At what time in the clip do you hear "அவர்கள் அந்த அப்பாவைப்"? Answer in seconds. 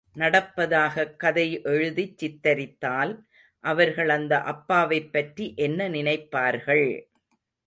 3.63-5.11